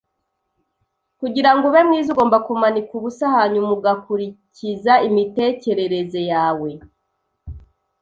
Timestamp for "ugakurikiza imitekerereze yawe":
3.77-6.69